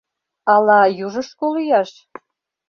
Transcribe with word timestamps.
Ала 0.53 0.79
южышко 1.05 1.45
лӱяш? 1.55 1.91